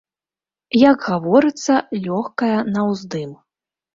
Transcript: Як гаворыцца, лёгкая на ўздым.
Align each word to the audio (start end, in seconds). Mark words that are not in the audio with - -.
Як 0.91 0.97
гаворыцца, 1.09 1.73
лёгкая 2.07 2.57
на 2.75 2.81
ўздым. 2.89 3.37